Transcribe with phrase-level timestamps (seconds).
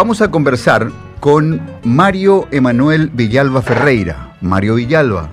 [0.00, 4.34] Vamos a conversar con Mario Emanuel Villalba Ferreira.
[4.40, 5.28] Mario Villalba,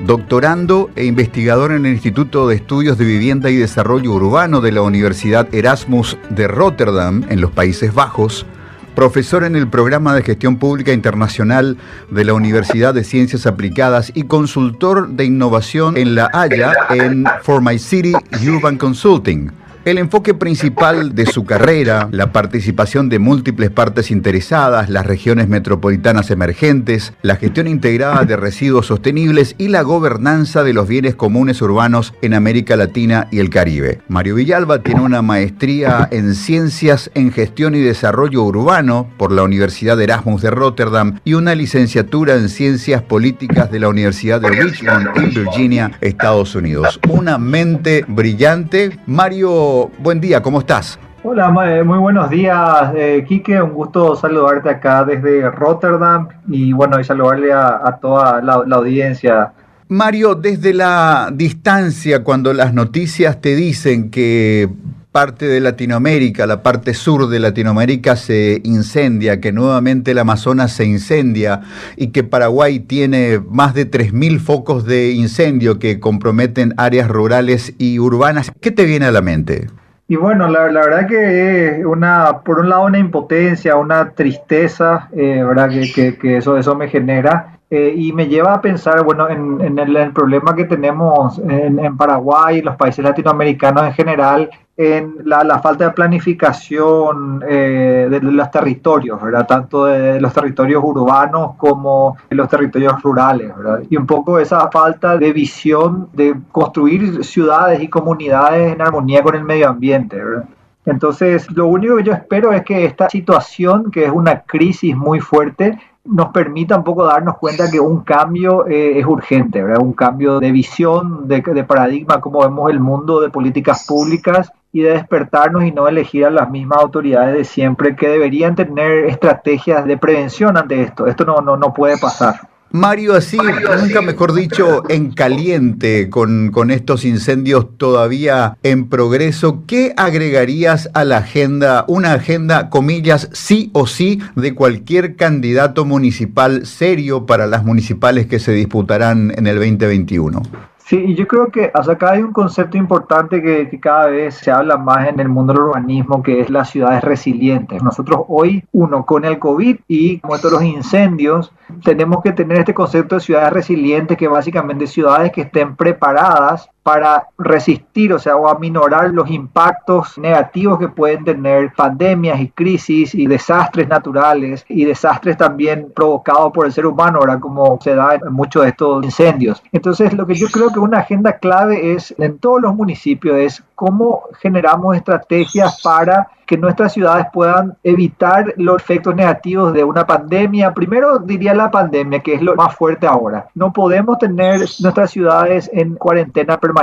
[0.00, 4.82] doctorando e investigador en el Instituto de Estudios de Vivienda y Desarrollo Urbano de la
[4.82, 8.46] Universidad Erasmus de Rotterdam, en los Países Bajos,
[8.94, 11.76] profesor en el programa de gestión pública internacional
[12.08, 17.60] de la Universidad de Ciencias Aplicadas y consultor de innovación en La Haya en For
[17.60, 18.12] My City
[18.48, 19.50] Urban Consulting
[19.86, 26.32] el enfoque principal de su carrera, la participación de múltiples partes interesadas, las regiones metropolitanas
[26.32, 32.14] emergentes, la gestión integrada de residuos sostenibles y la gobernanza de los bienes comunes urbanos
[32.20, 34.00] en América Latina y el Caribe.
[34.08, 39.96] Mario Villalba tiene una maestría en Ciencias en Gestión y Desarrollo Urbano por la Universidad
[39.96, 45.10] de Erasmus de Rotterdam y una licenciatura en Ciencias Políticas de la Universidad de Richmond
[45.14, 46.98] en Virginia, Estados Unidos.
[47.08, 48.98] Una mente brillante.
[49.06, 50.98] Mario buen día, ¿cómo estás?
[51.22, 53.60] Hola, eh, muy buenos días, eh, Quique.
[53.60, 59.52] Un gusto saludarte acá desde Rotterdam y bueno, y saludarle a, toda la, audiencia.
[59.88, 64.68] Mario, desde la distancia, cuando las noticias te dicen que
[65.16, 70.84] parte de Latinoamérica, la parte sur de Latinoamérica se incendia, que nuevamente el Amazonas se
[70.84, 71.62] incendia
[71.96, 77.98] y que Paraguay tiene más de 3.000 focos de incendio que comprometen áreas rurales y
[77.98, 78.52] urbanas.
[78.60, 79.68] ¿Qué te viene a la mente?
[80.06, 85.42] Y bueno, la, verdad que es una, por un lado una impotencia, una tristeza, eh,
[85.42, 85.70] ¿verdad?
[85.70, 87.55] Que, que, eso, eso me genera.
[87.68, 92.62] Eh, y me lleva a pensar, bueno, en, el, problema que tenemos en, en Paraguay
[92.62, 99.46] los países latinoamericanos en general, en la, falta de planificación eh, de los territorios, ¿verdad?
[99.46, 103.82] Tanto de los territorios urbanos como de los territorios rurales, ¿verdad?
[103.88, 109.34] Y un poco esa falta de visión de construir ciudades y comunidades en armonía con
[109.34, 110.44] el medio ambiente, ¿verdad?
[110.86, 115.20] Entonces, lo único que yo espero es que esta situación, que es una crisis muy
[115.20, 119.82] fuerte, nos permita un poco darnos cuenta que un cambio eh, es urgente, ¿verdad?
[119.82, 124.82] un cambio de visión, de, de paradigma, como vemos el mundo de políticas públicas y
[124.82, 129.84] de despertarnos y no elegir a las mismas autoridades de siempre que deberían tener estrategias
[129.84, 131.08] de prevención ante esto.
[131.08, 132.36] Esto no, no, no puede pasar.
[132.70, 139.94] Mario, así, nunca mejor dicho, en caliente con, con, estos incendios todavía en progreso, ¿qué
[139.96, 147.24] agregarías a la agenda, una agenda, comillas, sí o sí, de cualquier candidato municipal serio
[147.24, 150.42] para las municipales que se disputarán en el 2021?
[150.86, 154.52] Sí, y yo creo que acá hay un concepto importante que, que, cada vez se
[154.52, 157.82] habla más en el mundo del urbanismo, que es las ciudades resilientes.
[157.82, 161.50] Nosotros hoy, uno, con el COVID y con todos los incendios,
[161.82, 167.26] tenemos que tener este concepto de ciudades resilientes, que básicamente ciudades que estén preparadas para
[167.36, 173.26] resistir, o sea, o aminorar los impactos negativos que pueden tener pandemias y crisis y
[173.26, 178.32] desastres naturales y desastres también provocados por el ser humano, ahora como se da en
[178.32, 179.60] muchos de estos incendios.
[179.72, 183.64] Entonces, lo que yo creo que una agenda clave es en todos los municipios es
[183.74, 190.72] cómo generamos estrategias para que nuestras ciudades puedan evitar los efectos negativos de una pandemia.
[190.72, 193.48] Primero diría la pandemia, que es lo más fuerte ahora.
[193.54, 196.75] No podemos tener nuestras ciudades en cuarentena permanente.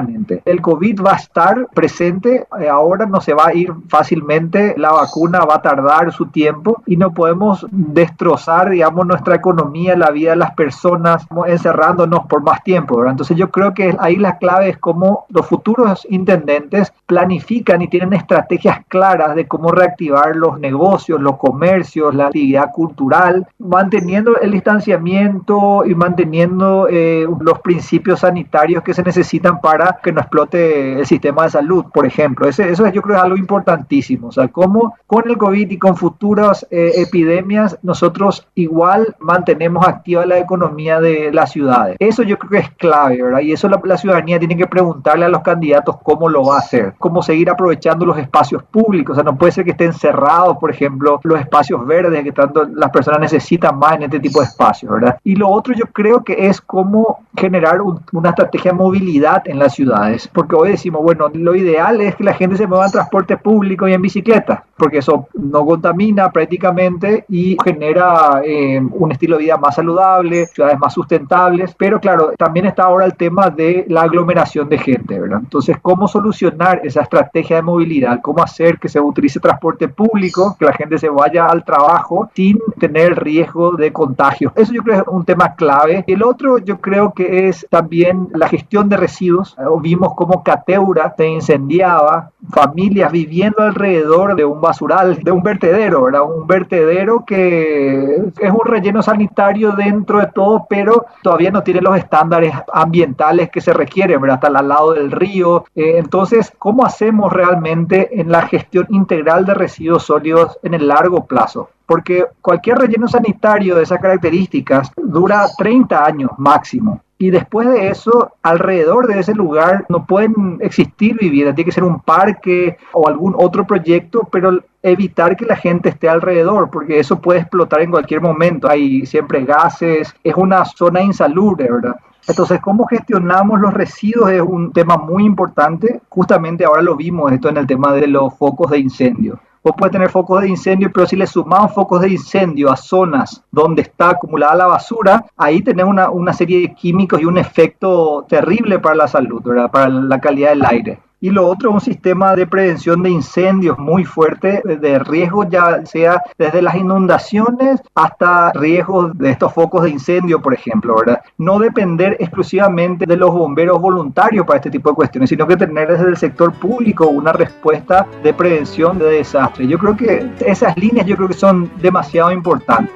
[0.46, 4.92] El COVID va a estar presente, eh, ahora no se va a ir fácilmente, la
[4.92, 10.32] vacuna va a tardar su tiempo y no podemos destrozar, digamos, nuestra economía, la vida
[10.32, 13.06] de las personas, encerrándonos por más tiempo.
[13.06, 18.14] Entonces yo creo que ahí la clave es cómo los futuros intendentes planifican y tienen
[18.14, 25.84] estrategias claras de cómo reactivar los negocios, los comercios, la actividad cultural, manteniendo el distanciamiento
[25.86, 31.44] y manteniendo eh, los principios sanitarios que se necesitan para que no explote el sistema
[31.44, 32.48] de salud, por ejemplo.
[32.48, 34.28] Eso, eso yo creo es algo importantísimo.
[34.28, 40.26] O sea, cómo con el COVID y con futuras eh, epidemias nosotros igual mantenemos activa
[40.26, 41.98] la economía de las ciudades.
[42.00, 43.42] Eso yo creo que es clave, ¿verdad?
[43.42, 46.60] Y eso la, la ciudadanía tiene que preguntarle a los candidatos cómo lo va a
[46.60, 49.14] hacer, cómo seguir aprovechando los espacios públicos.
[49.14, 52.64] O sea, no puede ser que estén cerrados, por ejemplo, los espacios verdes que tanto
[52.66, 55.18] las personas necesitan más en este tipo de espacios, ¿verdad?
[55.24, 60.28] Y lo otro yo creo que es cómo generar una estrategia de movilidad en ciudades,
[60.28, 63.88] porque hoy decimos, bueno, lo ideal es que la gente se mueva en transporte público
[63.88, 69.58] y en bicicleta, porque eso no contamina prácticamente y genera eh, un estilo de vida
[69.58, 74.70] más saludable, ciudades más sustentables, pero claro, también está ahora el tema de la aglomeración
[74.70, 75.40] de gente, ¿verdad?
[75.44, 78.22] Entonces, ¿cómo solucionar esa estrategia de movilidad?
[78.22, 82.60] ¿Cómo hacer que se utilice transporte público, que la gente se vaya al trabajo sin
[82.80, 84.54] tener el riesgo de contagio.
[84.56, 86.04] Eso yo creo es un tema clave.
[86.08, 89.53] El otro yo creo que es también la gestión de residuos.
[89.54, 89.82] Incendios.
[89.82, 96.24] Vimos cómo Cateura se incendiaba, familias viviendo alrededor de un basural, de un vertedero, ¿verdad?
[96.24, 101.98] Un vertedero que es un relleno sanitario dentro de todo, pero todavía no tiene los
[101.98, 104.40] estándares ambientales que se requieren, ¿verdad?
[104.44, 105.66] Hasta al lado del río.
[105.76, 111.26] Eh, entonces, ¿cómo hacemos realmente en la gestión integral de residuos sólidos en el largo
[111.26, 111.70] plazo?
[111.86, 117.02] porque cualquier relleno sanitario de esas características dura 30 años máximo.
[117.18, 121.84] Y después de eso, alrededor de ese lugar no pueden existir viviendas, tiene que ser
[121.84, 127.22] un parque o algún otro proyecto, pero evitar que la gente esté alrededor, porque eso
[127.22, 128.68] puede explotar en cualquier momento.
[128.68, 131.96] Hay siempre gases, es una zona insalubre, ¿verdad?
[132.28, 136.02] Entonces, cómo gestionamos los residuos es un tema muy importante.
[136.10, 139.40] Justamente ahora lo vimos esto en el tema de los focos de incendio.
[139.64, 143.42] Vos puedes tener focos de incendio, pero si le sumamos focos de incendio a zonas
[143.50, 148.26] donde está acumulada la basura, ahí tenemos una, una serie de químicos y un efecto
[148.28, 151.00] terrible para la salud, para la calidad del aire.
[151.24, 155.86] Y lo otro es un sistema de prevención de incendios muy fuerte, de riesgos ya
[155.86, 161.22] sea desde las inundaciones hasta riesgos de estos focos de incendio, por ejemplo, ¿verdad?
[161.38, 165.88] No depender exclusivamente de los bomberos voluntarios para este tipo de cuestiones, sino que tener
[165.88, 169.70] desde el sector público una respuesta de prevención de desastres.
[169.70, 172.94] Yo creo que esas líneas yo creo que son demasiado importantes.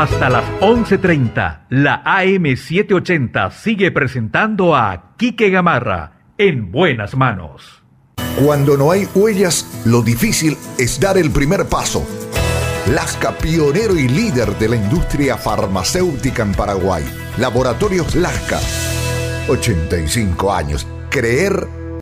[0.00, 7.82] Hasta las 11.30, la AM780 sigue presentando a Quique Gamarra en buenas manos.
[8.42, 12.02] Cuando no hay huellas, lo difícil es dar el primer paso.
[12.86, 17.04] Lasca, pionero y líder de la industria farmacéutica en Paraguay.
[17.36, 18.58] Laboratorios Lasca.
[19.50, 20.86] 85 años.
[21.10, 21.66] Creer